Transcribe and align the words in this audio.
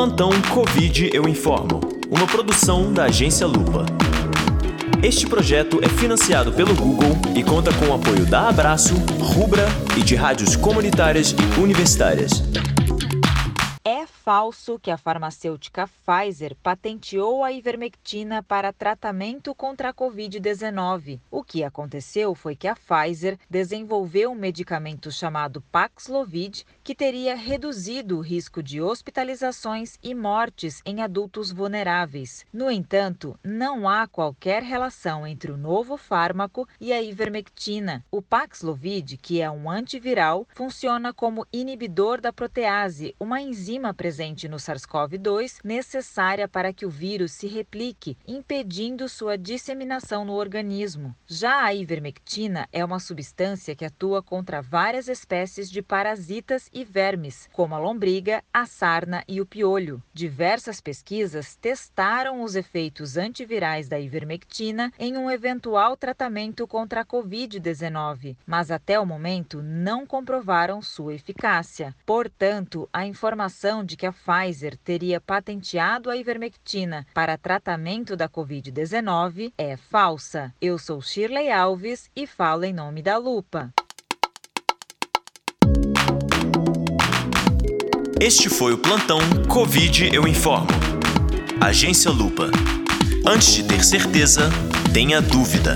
Plantão 0.00 0.30
Covid 0.48 1.10
Eu 1.12 1.28
Informo, 1.28 1.78
uma 2.10 2.26
produção 2.26 2.90
da 2.90 3.04
agência 3.04 3.46
Lupa. 3.46 3.84
Este 5.02 5.26
projeto 5.26 5.78
é 5.82 5.90
financiado 5.90 6.50
pelo 6.52 6.74
Google 6.74 7.14
e 7.36 7.44
conta 7.44 7.70
com 7.74 7.84
o 7.84 7.92
apoio 7.92 8.24
da 8.24 8.48
Abraço, 8.48 8.94
Rubra 9.20 9.68
e 9.98 10.02
de 10.02 10.14
rádios 10.14 10.56
comunitárias 10.56 11.32
e 11.32 11.60
universitárias. 11.60 12.42
É 14.00 14.06
falso 14.06 14.78
que 14.78 14.90
a 14.90 14.96
farmacêutica 14.96 15.86
Pfizer 15.86 16.56
patenteou 16.62 17.44
a 17.44 17.52
ivermectina 17.52 18.42
para 18.42 18.72
tratamento 18.72 19.54
contra 19.54 19.90
a 19.90 19.92
Covid-19. 19.92 21.20
O 21.30 21.44
que 21.44 21.62
aconteceu 21.62 22.34
foi 22.34 22.56
que 22.56 22.66
a 22.66 22.74
Pfizer 22.74 23.38
desenvolveu 23.50 24.30
um 24.30 24.34
medicamento 24.34 25.12
chamado 25.12 25.60
Paxlovid 25.70 26.64
que 26.82 26.94
teria 26.94 27.36
reduzido 27.36 28.16
o 28.16 28.22
risco 28.22 28.62
de 28.62 28.80
hospitalizações 28.80 29.98
e 30.02 30.14
mortes 30.14 30.80
em 30.86 31.02
adultos 31.02 31.52
vulneráveis. 31.52 32.46
No 32.50 32.70
entanto, 32.70 33.38
não 33.44 33.86
há 33.86 34.06
qualquer 34.06 34.62
relação 34.62 35.26
entre 35.26 35.52
o 35.52 35.58
novo 35.58 35.98
fármaco 35.98 36.66
e 36.80 36.90
a 36.90 37.02
ivermectina. 37.02 38.02
O 38.10 38.22
Paxlovid, 38.22 39.18
que 39.18 39.42
é 39.42 39.50
um 39.50 39.70
antiviral, 39.70 40.48
funciona 40.54 41.12
como 41.12 41.46
inibidor 41.52 42.18
da 42.18 42.32
protease, 42.32 43.14
uma 43.20 43.42
enzima 43.42 43.89
presente 43.92 44.48
no 44.48 44.56
SARS-CoV-2 44.56 45.60
necessária 45.64 46.48
para 46.48 46.72
que 46.72 46.86
o 46.86 46.90
vírus 46.90 47.32
se 47.32 47.46
replique, 47.46 48.16
impedindo 48.26 49.08
sua 49.08 49.36
disseminação 49.36 50.24
no 50.24 50.32
organismo. 50.32 51.14
Já 51.26 51.64
a 51.64 51.74
ivermectina 51.74 52.68
é 52.72 52.84
uma 52.84 52.98
substância 52.98 53.74
que 53.74 53.84
atua 53.84 54.22
contra 54.22 54.62
várias 54.62 55.08
espécies 55.08 55.70
de 55.70 55.82
parasitas 55.82 56.68
e 56.72 56.84
vermes, 56.84 57.48
como 57.52 57.74
a 57.74 57.78
lombriga, 57.78 58.42
a 58.52 58.66
sarna 58.66 59.24
e 59.26 59.40
o 59.40 59.46
piolho. 59.46 60.02
Diversas 60.12 60.80
pesquisas 60.80 61.56
testaram 61.56 62.42
os 62.42 62.54
efeitos 62.54 63.16
antivirais 63.16 63.88
da 63.88 63.98
ivermectina 63.98 64.92
em 64.98 65.16
um 65.16 65.30
eventual 65.30 65.96
tratamento 65.96 66.66
contra 66.66 67.00
a 67.00 67.04
Covid-19, 67.04 68.36
mas 68.46 68.70
até 68.70 68.98
o 68.98 69.06
momento 69.06 69.62
não 69.62 70.06
comprovaram 70.06 70.82
sua 70.82 71.14
eficácia. 71.14 71.94
Portanto, 72.04 72.88
a 72.92 73.06
informação 73.80 73.84
de 73.84 73.96
que 73.96 74.06
a 74.06 74.12
Pfizer 74.12 74.76
teria 74.76 75.20
patenteado 75.20 76.10
a 76.10 76.16
ivermectina 76.16 77.06
para 77.14 77.38
tratamento 77.38 78.16
da 78.16 78.28
Covid-19 78.28 79.52
é 79.56 79.76
falsa. 79.76 80.52
Eu 80.60 80.78
sou 80.78 81.00
Shirley 81.00 81.50
Alves 81.50 82.10
e 82.14 82.26
falo 82.26 82.64
em 82.64 82.72
nome 82.72 83.02
da 83.02 83.16
Lupa. 83.16 83.72
Este 88.20 88.50
foi 88.50 88.74
o 88.74 88.78
plantão 88.78 89.18
Covid 89.48 90.14
Eu 90.14 90.28
Informo. 90.28 90.68
Agência 91.60 92.10
Lupa. 92.10 92.50
Antes 93.26 93.54
de 93.54 93.64
ter 93.64 93.82
certeza, 93.84 94.50
tenha 94.92 95.20
dúvida. 95.20 95.74